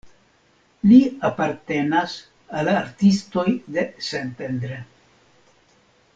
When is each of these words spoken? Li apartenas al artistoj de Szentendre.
Li 0.91 0.97
apartenas 1.29 2.15
al 2.61 2.71
artistoj 2.73 3.47
de 3.77 3.85
Szentendre. 4.09 4.81